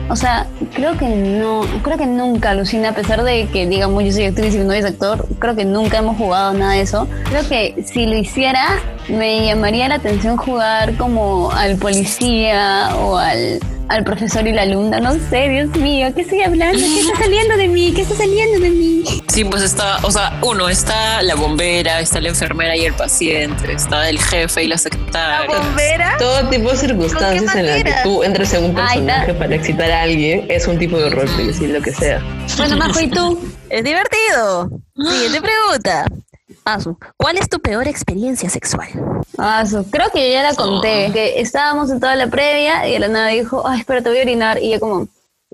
[0.10, 4.12] O sea, creo que no, creo que nunca, Alucina, a pesar de que digamos yo
[4.12, 7.08] soy actriz y mi es actor, creo que nunca hemos jugado nada de eso.
[7.30, 13.60] Creo que si lo hiciera, me llamaría la atención jugar como al policía o al,
[13.92, 15.00] al profesor y la alumna.
[15.00, 16.80] No sé, Dios mío, ¿qué estoy hablando?
[16.80, 17.94] ¿Qué está saliendo de mí?
[17.94, 19.04] ¿Qué está saliendo de mí?
[19.28, 23.74] Sí, pues está, o sea, uno, está la bombera, está la enfermera y el paciente,
[23.74, 25.58] está el jefe y la secretaria.
[25.58, 26.16] ¿Bombera?
[26.18, 30.02] Todo tipo de circunstancias en las que tú entres en un personaje para excitar a
[30.04, 32.22] alguien es un tipo de roleplay, decir lo que sea.
[32.58, 33.40] Bueno, Majo, ¿y tú?
[33.70, 34.70] Es divertido.
[34.96, 36.06] Siguiente pregunta.
[36.64, 38.90] Asu, ¿cuál es tu peor experiencia sexual?
[39.44, 42.94] Ah, su- creo que yo ya la conté, que estábamos en toda la previa y
[42.94, 44.62] de la nada dijo, ay, espera, te voy a orinar.
[44.62, 45.08] Y yo como,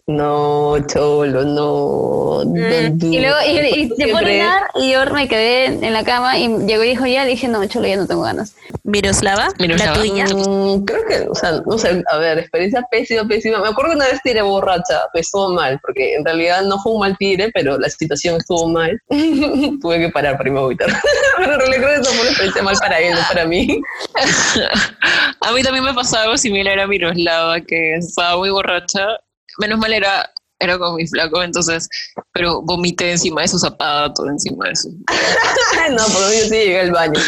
[0.09, 2.41] No, cholo, no.
[2.45, 6.05] Mm, Y luego y, y se fue a orinar y yo me quedé en la
[6.05, 8.55] cama y llegó y dijo ya, dije no, cholo, ya no tengo ganas.
[8.85, 9.97] Miroslava, Miroslava.
[9.97, 10.25] la tuya.
[10.27, 13.59] Mm, creo que, o sea, no sé, a ver, experiencia pésima, pésima.
[13.59, 16.93] Me acuerdo que una vez tiré borracha, pues estuvo mal, porque en realidad no fue
[16.93, 18.97] un mal tire, pero la situación estuvo mal.
[19.09, 20.87] Tuve que parar para irme a vomitar.
[21.37, 23.81] pero en realidad creo que eso fue una experiencia mal para él, no para mí.
[25.41, 29.17] A mí también me pasaba algo similar a Miroslava, que estaba muy borracha.
[29.59, 31.87] Menos mal era, era con mi flaco, entonces,
[32.33, 34.89] pero vomité encima de su zapato, encima de su...
[35.91, 37.19] no, por lo menos sí llegué al baño,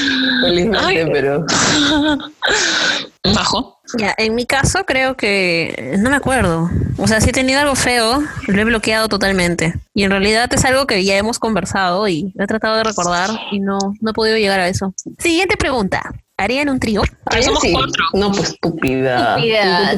[0.43, 1.09] felizmente, Ay.
[1.11, 1.45] pero...
[3.33, 3.79] Majo.
[3.97, 6.69] Ya, en mi caso creo que no me acuerdo.
[6.97, 9.73] O sea, si he tenido algo feo, lo he bloqueado totalmente.
[9.93, 13.59] Y en realidad es algo que ya hemos conversado y he tratado de recordar y
[13.59, 14.93] no, no he podido llegar a eso.
[15.17, 16.01] Siguiente pregunta.
[16.39, 17.01] ¿Harían un trío?
[17.01, 17.73] Pero Ay, somos sí.
[17.73, 18.03] cuatro.
[18.13, 19.35] No, pues estúpida.
[19.35, 19.41] Tú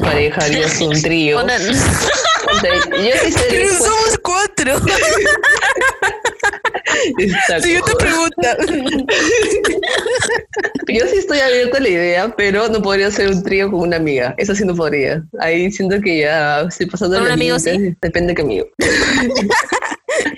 [0.06, 1.40] pareja harías un trío.
[1.42, 4.80] Una- Ponte, yo sí sería dispuesta- Somos cuatro.
[7.62, 8.56] Siguiente pregunta.
[10.88, 13.96] Yo sí estoy abierta a la idea, pero no podría hacer un trío con una
[13.96, 14.34] amiga.
[14.36, 15.22] Eso sí no podría.
[15.40, 17.96] Ahí siento que ya estoy pasando ¿Con la un amigo límite.
[18.02, 18.66] Depende de qué amigo.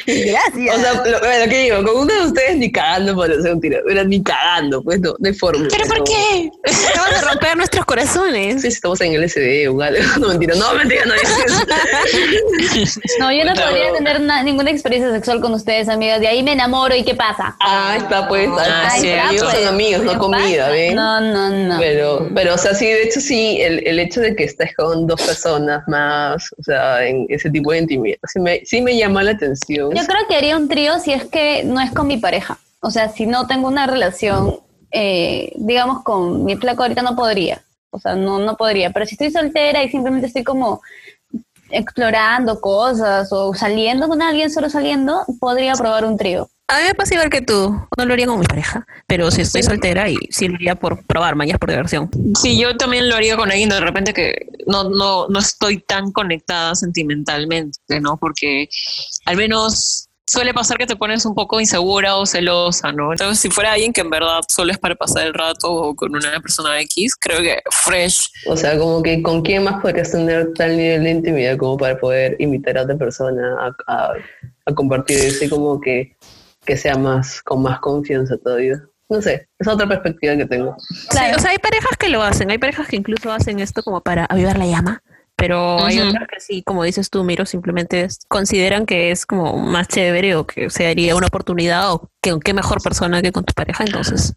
[0.07, 0.77] Gracias.
[0.77, 1.77] O sea, lo, bueno, ¿qué digo?
[1.85, 3.79] Con uno de ustedes ni cagando para hacer un trío.
[3.87, 5.67] Pero ni cagando, pues no, no hay forma.
[5.71, 6.51] ¿Pero por qué?
[6.93, 8.63] Acaban de romper nuestros corazones.
[8.63, 10.01] Si estamos en el SD o algo.
[10.21, 10.55] No, mentira.
[10.55, 12.99] No, mentira, no dices.
[13.19, 13.61] No, yo no No.
[13.63, 16.21] podría tener na- ninguna experiencia sexual con ustedes, amigas.
[16.21, 17.57] De ahí me enamoro y ¿qué pasa?
[17.61, 18.49] Ah, está pues.
[18.59, 19.57] Ah, Ah, sí, amigos pues.
[19.65, 20.69] son amigos, no ¿Qué comida?
[20.69, 20.95] ¿ven?
[20.97, 21.79] No, no, no.
[21.79, 25.07] Pero, pero, o sea, sí, de hecho, sí, el, el hecho de que estés con
[25.07, 29.23] dos personas más, o sea, en ese tipo de intimidad, sí me, sí me llama
[29.23, 29.94] la atención.
[29.95, 32.59] Yo creo que haría un trío si es que no es con mi pareja.
[32.81, 34.59] O sea, si no tengo una relación,
[34.91, 37.63] eh, digamos, con mi flaco ahorita no podría.
[37.91, 38.91] O sea, no, no podría.
[38.91, 40.83] Pero si estoy soltera y simplemente estoy como
[41.71, 46.49] explorando cosas o saliendo con alguien, solo saliendo, podría probar un trío.
[46.67, 47.79] A mí me pasa igual que tú.
[47.97, 48.87] No lo haría con mi pareja.
[49.07, 52.11] Pero si estoy soltera y sí lo haría por probar, mañana por diversión.
[52.41, 56.11] Sí, yo también lo haría con alguien de repente que no, no, no estoy tan
[56.13, 58.17] conectada sentimentalmente, ¿no?
[58.17, 58.69] Porque
[59.27, 63.13] al menos suele pasar que te pones un poco insegura o celosa, ¿no?
[63.13, 66.17] Entonces, si fuera alguien que en verdad solo es para pasar el rato o con
[66.17, 68.31] una persona X, creo que fresh.
[68.47, 71.99] O sea, como que con quién más podrías tener tal nivel de intimidad como para
[71.99, 74.13] poder invitar a otra persona a, a,
[74.67, 76.17] a compartir ese como que,
[76.65, 78.83] que sea más, con más confianza todavía.
[79.09, 80.77] No sé, es otra perspectiva que tengo.
[80.89, 82.51] Sí, o sea, hay parejas que lo hacen.
[82.51, 85.03] Hay parejas que incluso hacen esto como para avivar la llama.
[85.37, 89.59] pero hay otras que sí, como dices tú, Miro, simplemente es- consideran que es como
[89.59, 93.45] más chévere o que se daría una oportunidad o que qué mejor persona que con
[93.45, 93.83] tu pareja.
[93.85, 94.35] Entonces,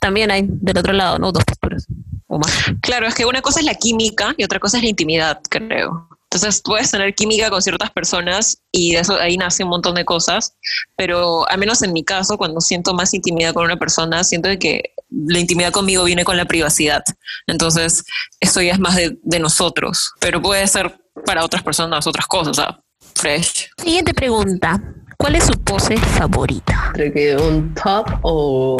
[0.00, 1.30] también hay del otro lado, ¿no?
[1.30, 1.86] Dos posturas
[2.26, 2.50] o más.
[2.80, 6.08] Claro, es que una cosa es la química y otra cosa es la intimidad, creo.
[6.32, 10.04] Entonces puedes tener química con ciertas personas y de eso ahí nace un montón de
[10.04, 10.54] cosas,
[10.96, 14.58] pero al menos en mi caso, cuando siento más intimidad con una persona, siento de
[14.58, 17.02] que la intimidad conmigo viene con la privacidad.
[17.48, 18.04] Entonces,
[18.38, 22.58] esto ya es más de, de nosotros, pero puede ser para otras personas otras cosas,
[22.58, 22.80] o sea,
[23.16, 23.70] fresh.
[23.76, 24.80] Siguiente pregunta.
[25.16, 26.92] ¿Cuál es su pose favorita?
[26.94, 28.76] Entre que un top o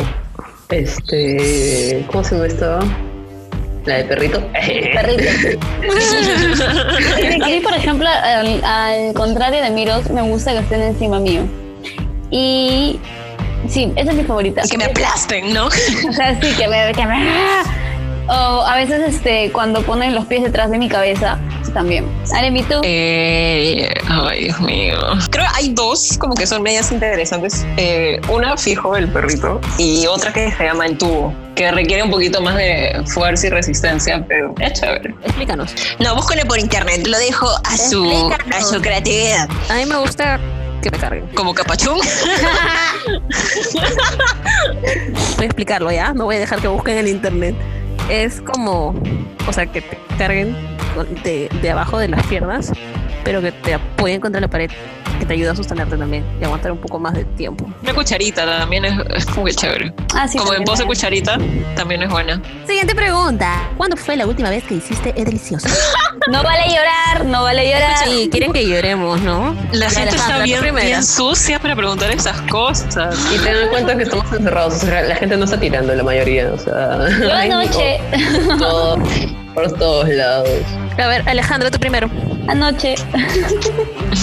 [0.71, 2.07] este.
[2.11, 3.10] ¿Cómo se llama esta?
[3.87, 4.43] La de perrito.
[4.53, 5.61] Perrito.
[7.43, 11.43] A mí, por ejemplo, al, al contrario de Miros, me gusta que estén encima mío.
[12.31, 13.01] Y
[13.69, 14.62] sí, esa es mi favorita.
[14.71, 15.66] Que me aplasten, ¿no?
[16.09, 16.93] O sea, sí, que me...
[16.93, 17.27] Que me
[18.31, 21.38] o a veces este, cuando ponen los pies detrás de mi cabeza,
[21.73, 22.07] también.
[22.35, 22.81] Aremi, tú.
[22.83, 24.97] Eh, ay, Dios mío.
[25.31, 27.65] Creo que hay dos como que son medias interesantes.
[27.77, 32.11] Eh, una fijo, el perrito, y otra que se llama el tubo, que requiere un
[32.11, 35.15] poquito más de fuerza y resistencia, pero es chévere.
[35.25, 35.75] Explícanos.
[35.99, 39.49] No, búsquenle por internet, lo dejo a su, a su creatividad.
[39.69, 40.39] A mí me gusta
[40.83, 41.27] que me carguen.
[41.35, 41.99] Como capachún.
[45.37, 47.55] Voy a explicarlo ya, no voy a dejar que busquen en internet.
[48.09, 48.95] Es como,
[49.47, 50.57] o sea, que te carguen
[51.23, 52.73] de, de abajo de las piernas,
[53.25, 54.71] pero que te apoyen contra la pared,
[55.19, 57.71] que te ayuda a sostenerte también y aguantar un poco más de tiempo.
[57.83, 59.93] Una cucharita también es, es muy chévere.
[60.15, 61.39] Ah, sí, como en pose cucharita,
[61.77, 62.41] también es buena.
[62.67, 63.69] Siguiente pregunta.
[63.77, 65.69] ¿Cuándo fue la última vez que hiciste el delicioso?
[66.31, 68.07] No vale llorar, no vale llorar.
[68.07, 69.57] Sí, quieren que lloremos, ¿no?
[69.73, 73.17] La gente está bien, sucia para preguntar esas cosas.
[73.35, 76.03] Y ten en cuenta que estamos encerrados, o sea, la gente no está tirando la
[76.03, 77.09] mayoría, o sea.
[77.21, 78.01] Yo anoche,
[79.55, 80.49] por todos lados.
[80.99, 82.11] A ver, Alejandra, tú primero.
[82.51, 82.95] Anoche,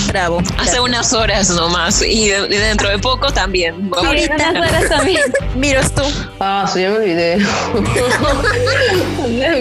[0.08, 0.42] Bravo.
[0.58, 3.90] Hace unas horas nomás y, de- y dentro de poco también.
[4.02, 5.22] sí, unas horas también.
[5.56, 6.02] Miros tú.
[6.40, 7.38] Ah, sí, ya me olvidé.
[7.78, 7.82] no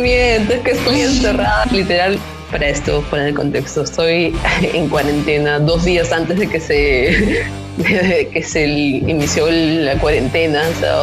[0.00, 1.64] miento, es que estoy encerrada.
[1.70, 2.18] Literal,
[2.50, 8.28] para esto, para el contexto, estoy en cuarentena dos días antes de que se, de
[8.32, 10.62] que se inició la cuarentena.
[10.68, 10.96] O sea,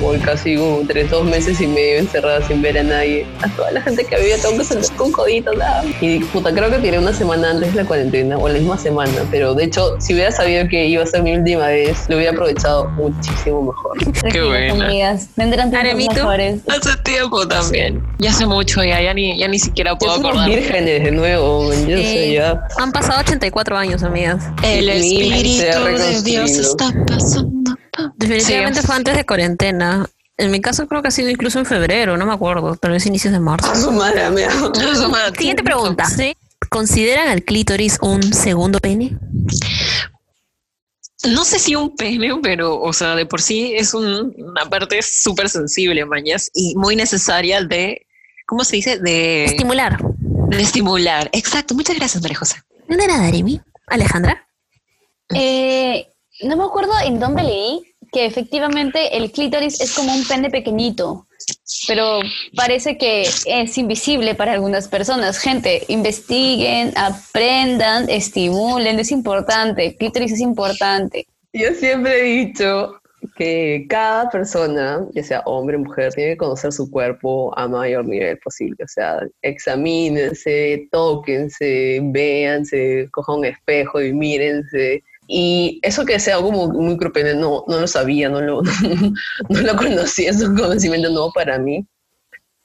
[0.00, 3.26] voy casi entre dos meses y medio encerrada sin ver a nadie.
[3.42, 5.56] A toda la gente que había tengo que salir con coditos.
[5.56, 5.84] nada.
[6.00, 9.12] Y puta, creo que tiré una semana antes de la cuarentena o la misma semana.
[9.30, 12.32] Pero de hecho, si hubiera sabido que iba a ser mi última vez, lo hubiera
[12.32, 13.98] aprovechado muchísimo mejor.
[14.20, 14.86] Tranquilas, buena.
[14.86, 15.28] amigas.
[15.36, 16.60] Vendrán tiempos mejores.
[16.68, 18.02] Hace tiempo también.
[18.18, 20.48] Ya hace mucho ya, ya ni, ya ni siquiera puedo acordar.
[20.48, 22.62] vírgenes de nuevo, yo sé ya.
[22.78, 24.44] Han pasado 84 años, amigas.
[24.62, 27.76] El ha espíritu de Dios está pasando.
[28.16, 28.86] Definitivamente Sí.
[28.86, 30.08] fue antes de cuarentena.
[30.36, 33.04] En mi caso creo que ha sido incluso en febrero, no me acuerdo, tal vez
[33.06, 33.74] inicios de marzo.
[33.76, 34.48] Su madre mía.
[35.36, 36.04] Siguiente pregunta.
[36.70, 39.18] ¿Consideran al clítoris un segundo pene?
[41.24, 45.02] No sé si un pene, pero, o sea, de por sí es un- una parte
[45.02, 48.06] súper sensible, mañas, y muy necesaria de,
[48.46, 48.98] ¿cómo se dice?
[48.98, 49.98] De, Estimular.
[50.48, 51.28] de estimular.
[51.34, 51.74] Exacto.
[51.74, 52.56] Muchas gracias, María José.
[52.88, 53.60] De nada, Aremi.
[53.88, 54.46] Alejandra.
[55.34, 56.06] Eh,
[56.42, 61.26] no me acuerdo en dónde leí que efectivamente el clítoris es como un pene pequeñito,
[61.86, 62.20] pero
[62.56, 65.38] parece que es invisible para algunas personas.
[65.38, 69.96] Gente, investiguen, aprendan, estimulen, es importante.
[69.96, 71.26] Clítoris es importante.
[71.52, 73.00] Yo siempre he dicho
[73.36, 78.04] que cada persona, ya sea hombre o mujer, tiene que conocer su cuerpo a mayor
[78.06, 78.84] nivel posible.
[78.84, 85.02] O sea, examínense, tóquense, véanse, cojan un espejo y mírense.
[85.32, 88.62] Y eso que sea algo muy, muy cruel, no, no lo sabía, no lo,
[89.48, 91.86] no lo conocía, es un conocimiento nuevo para mí.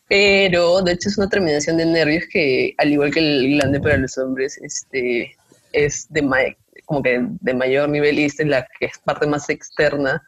[0.08, 3.98] Pero de hecho es una terminación de nervios que, al igual que el glande para
[3.98, 5.36] los hombres, este,
[5.74, 6.40] es de, ma-
[6.86, 8.68] como que de mayor nivel y es la
[9.04, 10.24] parte más externa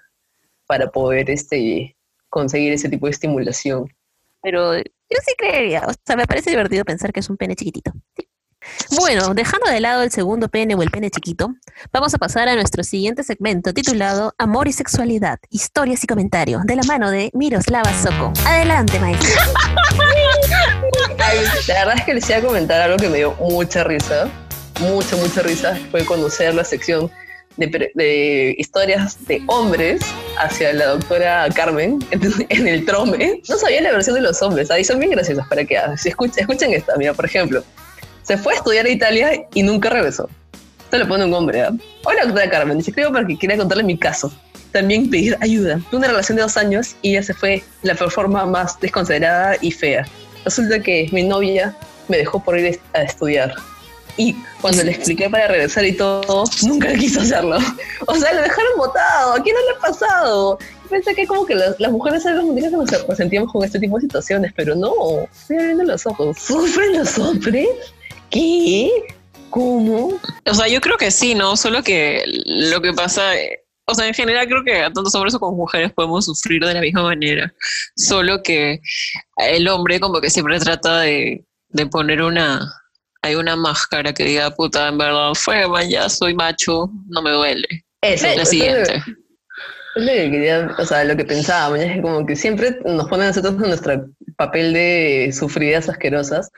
[0.68, 1.96] para poder este,
[2.30, 3.92] conseguir ese tipo de estimulación.
[4.44, 4.84] Pero yo
[5.26, 7.92] sí creería, o sea, me parece divertido pensar que es un pene chiquitito.
[8.16, 8.27] Sí.
[8.96, 11.54] Bueno, dejando de lado el segundo pene o el pene chiquito,
[11.92, 16.76] vamos a pasar a nuestro siguiente segmento titulado Amor y Sexualidad, Historias y Comentarios, de
[16.76, 18.34] la mano de Miroslava Soko.
[18.46, 19.30] Adelante, maestra.
[21.20, 24.30] Ay, la verdad es que les iba a comentar algo que me dio mucha risa,
[24.80, 27.12] mucha, mucha risa, fue conocer la sección
[27.58, 30.02] de, de historias de hombres
[30.38, 33.42] hacia la doctora Carmen en el trome.
[33.50, 35.98] No sabía la versión de los hombres, ahí son bien graciosas para que hagan.
[35.98, 37.64] Si escuchen, escuchen esta, mira, por ejemplo,
[38.28, 40.30] se fue a estudiar a Italia y nunca regresó.
[40.84, 41.72] Esto lo pone un hombre, ¿ah?
[42.04, 44.32] Hola, doctora Carmen, te escribo porque quería contarle mi caso.
[44.74, 45.80] También pedir ayuda.
[45.90, 49.72] Tuve una relación de dos años y ella se fue la forma más desconsiderada y
[49.72, 50.06] fea.
[50.44, 51.74] Resulta que mi novia
[52.10, 53.56] me dejó por ir a estudiar.
[54.18, 57.60] Y cuando le expliqué para regresar y todo, nunca quiso hacerlo.
[58.08, 59.34] O sea, lo dejaron botado.
[59.34, 60.60] ¿A quién no le ha pasado?
[60.90, 64.02] Pensé que como que las, las mujeres las que nos resentíamos con este tipo de
[64.02, 64.94] situaciones, pero no.
[65.32, 66.38] Estoy abriendo los ojos.
[66.40, 67.68] ¿Sufren los hombres?
[68.30, 68.90] ¿Qué?
[69.50, 70.20] ¿Cómo?
[70.46, 71.56] O sea, yo creo que sí, ¿no?
[71.56, 73.32] Solo que lo que pasa,
[73.86, 77.04] o sea, en general creo que tanto hombres como mujeres podemos sufrir de la misma
[77.04, 77.54] manera.
[77.96, 78.80] Solo que
[79.38, 82.70] el hombre como que siempre trata de, de poner una,
[83.22, 87.32] hay una máscara que diga, puta, en verdad fue, man, ya soy macho, no me
[87.32, 87.68] duele.
[88.02, 89.04] Eso, La siguiente.
[89.96, 93.08] Es lo que quería, o sea, lo que pensábamos, es que como que siempre nos
[93.08, 94.06] ponen a nosotros en nuestro
[94.38, 96.52] papel de sufridas asquerosas,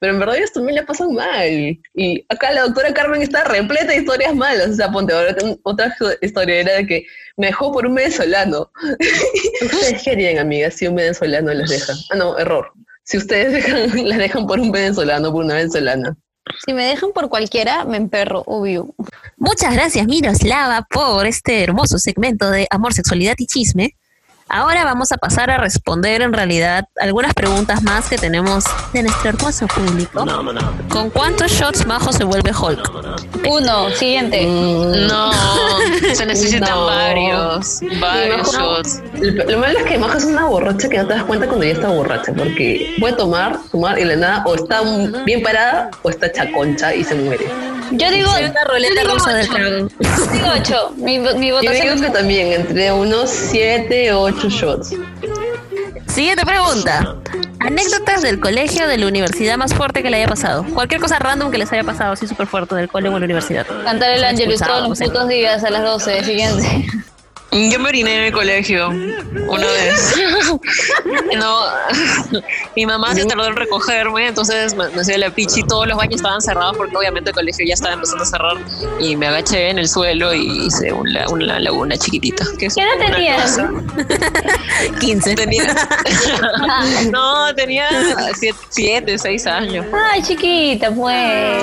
[0.00, 1.78] pero en verdad ellos también la pasan mal.
[1.94, 5.94] Y acá la doctora Carmen está repleta de historias malas, o sea, ponte ahora otra
[6.22, 8.72] historia era de que me dejó por un venezolano.
[9.62, 11.92] ¿Ustedes qué harían, amigas, si un venezolano las deja?
[12.10, 12.72] Ah, no, error.
[13.04, 16.16] Si ustedes dejan, las dejan por un venezolano, por una venezolana.
[16.64, 18.94] Si me dejan por cualquiera, me emperro, obvio.
[19.36, 23.96] Muchas gracias, Miroslava, por este hermoso segmento de amor, sexualidad y chisme.
[24.52, 29.28] Ahora vamos a pasar a responder en realidad algunas preguntas más que tenemos de nuestro
[29.30, 30.26] hermoso público.
[30.88, 32.90] ¿Con cuántos shots Majo se vuelve Hulk?
[33.48, 34.44] Uno, siguiente.
[34.46, 35.30] No,
[36.14, 36.86] se necesitan No.
[36.86, 39.00] varios, varios Majo- shots.
[39.20, 41.64] Lo, lo malo es que Majo es una borracha que no te das cuenta cuando
[41.64, 45.90] ya está borracha, porque puede tomar, tomar y la nada o está mm, bien parada
[46.02, 47.46] o está chaconcha y se muere.
[47.92, 49.58] Yo digo, Soy una ruleta yo digo rusa del ocho.
[49.58, 49.92] dragón.
[50.32, 50.92] Digo ocho.
[50.96, 54.94] Mi, mi Yo digo votación que también entre unos 7 o 8 shots.
[56.06, 57.16] Siguiente pregunta.
[57.60, 60.64] Anécdotas del colegio o de la universidad más fuerte que le haya pasado.
[60.72, 63.66] Cualquier cosa random que les haya pasado así súper fuerte del colegio o la universidad.
[63.84, 66.24] cantar el Angelus Expulsado, todos los putos días a las 12.
[66.24, 66.86] Siguiente.
[67.52, 70.14] Yo me oriné en el colegio una vez.
[71.36, 71.60] No,
[72.76, 75.62] mi mamá se tardó en recogerme, entonces me me hacía la pichi.
[75.62, 78.56] Todos los baños estaban cerrados porque obviamente el colegio ya estaba empezando a cerrar.
[79.00, 82.44] Y me agaché en el suelo y hice una, una laguna chiquitita.
[82.58, 83.42] ¿Qué edad tenías?
[83.42, 83.70] cosa.
[85.00, 85.34] 15.
[85.34, 85.74] Tenía,
[87.10, 87.88] no, tenía
[88.34, 89.86] siete, siete, seis años.
[90.10, 91.54] Ay, chiquita, pues.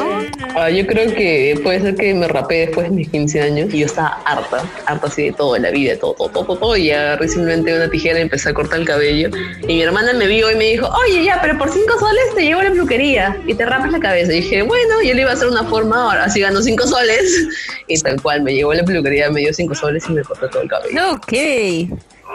[0.55, 3.79] Ah, yo creo que puede ser que me rapé después de mis 15 años y
[3.79, 6.91] yo estaba harta, harta así de todo, la vida, de todo, todo, todo, todo, y
[6.91, 9.29] agarré simplemente una tijera y empecé a cortar el cabello.
[9.63, 12.43] Y mi hermana me vio y me dijo, oye, ya, pero por 5 soles te
[12.43, 14.33] llevo la peluquería y te rapas la cabeza.
[14.33, 17.47] Y dije, bueno, yo le iba a hacer una forma, ahora así gano 5 soles.
[17.89, 20.61] Y tal cual, me llevó la peluquería, me dio 5 soles y me cortó todo
[20.61, 21.13] el cabello.
[21.13, 21.33] Ok.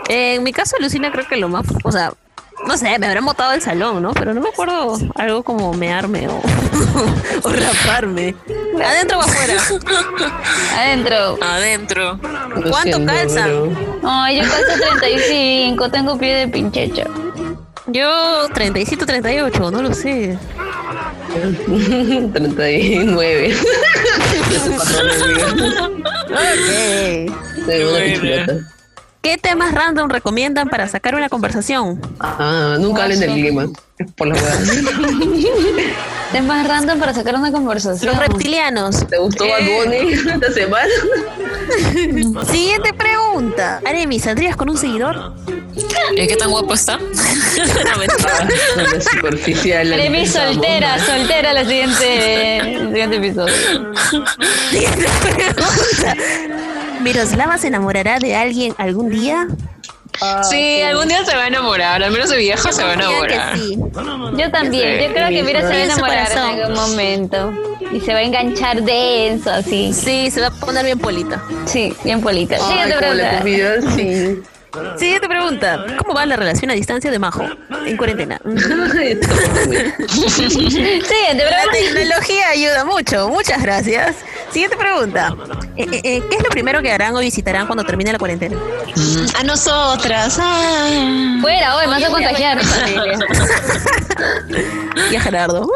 [0.09, 2.15] En mi caso, Lucina, creo que lo más, o sea,
[2.67, 4.13] no sé, me habrán botado del salón, ¿no?
[4.13, 6.41] Pero no me acuerdo algo como mearme o,
[7.43, 8.35] o raparme.
[8.85, 9.55] ¿Adentro o afuera?
[10.79, 11.39] Adentro.
[11.41, 12.19] Adentro.
[12.71, 13.47] ¿Cuánto calza?
[14.03, 17.05] Ay, yo calzo 35, tengo pie de pinchecha.
[17.89, 20.39] Yo 37, 38, no lo sé.
[22.33, 23.57] 39.
[26.33, 26.73] Ok.
[29.23, 32.01] ¿Qué temas random recomiendan para sacar una conversación?
[32.19, 33.69] Ah, nunca hablen del clima.
[34.17, 34.43] Por las.
[36.33, 38.13] Temas random para sacar una conversación.
[38.13, 39.07] Los reptilianos.
[39.07, 40.89] ¿Te gustó Bad Bunny esta semana?
[42.51, 43.81] Siguiente pregunta.
[43.85, 45.35] Aremi, ¿saldrías con un seguidor?
[46.17, 46.99] ¿Eh, ¿Qué tan guapo está?
[47.53, 48.49] No, mentira.
[48.77, 49.93] No, superficial.
[49.93, 53.55] Aremi soltera, soltera la siguiente, el siguiente episodio.
[54.71, 56.17] Siguiente pregunta.
[57.03, 59.47] ¿Miroslava se enamorará de alguien algún día?
[60.49, 63.57] Sí, algún día se va a enamorar, al menos de vieja se va a enamorar.
[63.59, 63.77] sí.
[64.37, 67.53] Yo también, yo creo que Mira se va a enamorar en algún momento.
[67.93, 69.93] Y se va a enganchar denso, así.
[69.93, 71.43] Sí, se va a poner bien polita.
[71.67, 72.57] Sí, bien polita.
[72.57, 73.39] Ay, Siguiente como la pregunta.
[73.39, 74.43] comida, sí.
[74.97, 75.85] Siguiente pregunta.
[75.99, 77.45] ¿Cómo va la relación a distancia de Majo
[77.85, 78.41] en cuarentena?
[78.89, 79.25] Siguiente
[81.35, 81.73] La pregunta.
[81.73, 83.29] tecnología ayuda mucho.
[83.29, 84.17] Muchas gracias.
[84.51, 85.35] Siguiente pregunta.
[85.77, 88.57] Eh, eh, eh, ¿Qué es lo primero que harán o visitarán cuando termine la cuarentena?
[89.39, 90.39] A nosotras.
[90.41, 91.39] ah.
[91.41, 92.59] Fuera, hoy me vas a contagiar.
[95.11, 95.69] Y a Gerardo.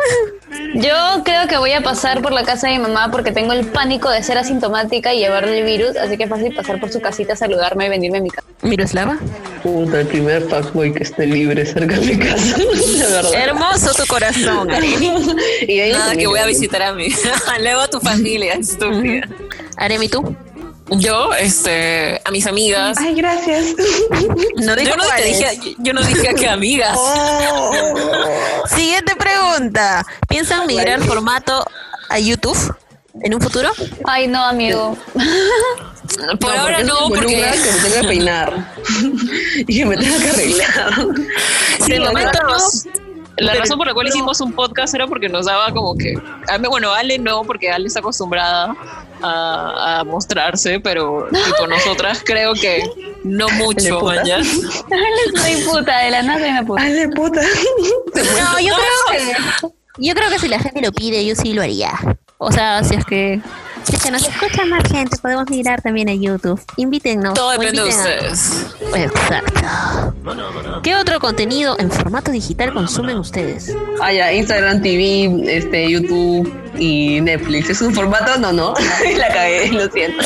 [0.75, 3.67] Yo creo que voy a pasar por la casa de mi mamá porque tengo el
[3.67, 7.01] pánico de ser asintomática y llevarle el virus, así que es fácil pasar por su
[7.01, 8.47] casita, saludarme y venirme a mi casa.
[8.87, 9.19] Miroslava.
[9.63, 12.57] Puta, el primer fuckboy que esté libre cerca de mi casa.
[13.11, 13.35] Verdad.
[13.35, 15.27] Hermoso tu corazón, Aremi.
[15.67, 17.09] Y ahí Nada, que voy a visitar a mí.
[17.61, 19.29] Luego a tu familia, estúpida.
[19.77, 20.37] Aremi, ¿tú?
[20.91, 22.97] Yo, este, a mis amigas.
[23.01, 23.75] Ay, gracias.
[24.55, 26.97] No Yo no, te dije, yo no dije a qué amigas.
[28.69, 30.07] Siguiente pregunta.
[30.29, 31.67] ¿Piensan migrar el formato
[32.09, 32.77] a YouTube
[33.21, 33.73] en un futuro?
[34.05, 34.97] Ay, no, amigo.
[36.41, 38.75] Por No, ahora no, porque que me tenga que peinar.
[39.67, 41.07] y que me tenga que arreglar.
[41.87, 42.39] de momento,
[43.39, 46.15] La razón por la cual hicimos un podcast era porque nos daba como que.
[46.69, 48.75] Bueno, Ale no, porque Ale está acostumbrada
[49.23, 52.83] a, a mostrarse, pero tipo nosotras creo que
[53.25, 54.45] no mucho, mañana.
[54.45, 56.83] soy puta, de la nada una puta.
[56.83, 57.41] Hazle puta.
[57.43, 59.37] No, yo creo que
[59.99, 61.93] yo creo que si la gente lo pide, yo sí lo haría.
[62.39, 63.41] O sea, si es que
[63.89, 66.61] si que nos escucha más gente, podemos mirar también a YouTube.
[66.77, 67.35] Invítennos.
[67.35, 68.67] Todo depende de a- ustedes.
[68.95, 69.61] Exacto.
[70.83, 73.75] ¿Qué otro contenido en formato digital consumen ustedes?
[74.01, 77.71] Ah, ya, Instagram TV, este, YouTube y Netflix.
[77.71, 78.37] ¿Es un formato?
[78.39, 78.75] No, no.
[79.19, 80.25] la cagué, lo siento.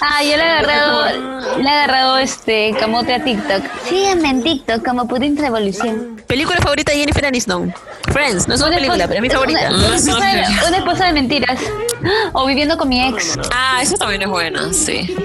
[0.00, 3.62] Ah, yo le he agarrado, le he agarrado este camote a TikTok.
[3.88, 6.22] Síganme en TikTok como Pudín Revolución.
[6.26, 7.74] ¿Película favorita de Jennifer Aniston?
[8.12, 9.68] Friends, no es una película, pero es mi favorita.
[9.68, 11.60] Una, una esposa de, una esposa de mentiras.
[12.32, 13.36] O viviendo con mi ex.
[13.52, 15.12] Ah, esa también es buena, sí.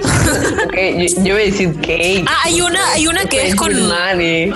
[0.64, 2.24] Ok, yo, yo voy a decir Kate.
[2.28, 3.72] Ah, hay una, hay una que es con.
[3.88, 4.52] No sé.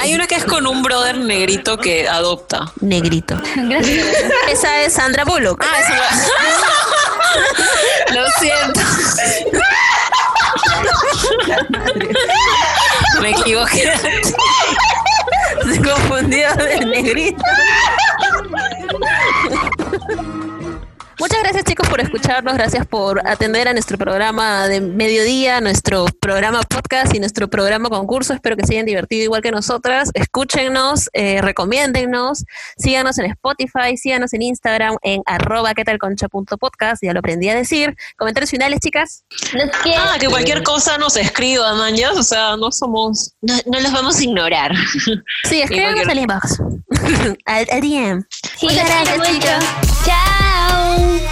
[0.00, 2.72] Hay una que es con un brother negrito que adopta.
[2.80, 3.40] Negrito.
[3.56, 4.06] Gracias.
[4.50, 5.64] Esa es Sandra Bullock.
[5.64, 6.10] Ah, esa la-
[8.20, 8.80] Lo siento.
[13.20, 13.92] Me equivoqué.
[15.72, 17.42] Se confundió de negrito.
[21.18, 26.60] Muchas gracias chicos por escucharnos, gracias por atender a nuestro programa de mediodía, nuestro programa
[26.62, 28.34] podcast y nuestro programa concurso.
[28.34, 30.10] Espero que se hayan divertido igual que nosotras.
[30.12, 32.44] Escúchennos, eh, recomiéndennos,
[32.76, 35.98] síganos en Spotify, síganos en Instagram en arroba qué tal
[36.60, 37.96] podcast, ya lo aprendí a decir.
[38.18, 39.24] Comentarios finales, chicas.
[39.96, 43.92] Ah, que cualquier cosa nos escriba, man, ya, o sea, no somos, no, no los
[43.92, 44.72] vamos a ignorar.
[45.44, 46.60] Sí, escríbanos cualquier- al inbox.
[47.46, 48.24] al, al DM.
[48.58, 49.30] Sí, Muchas gracias, mucho.
[49.32, 49.64] chicas.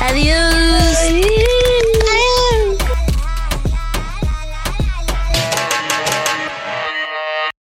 [0.00, 1.63] Adiós.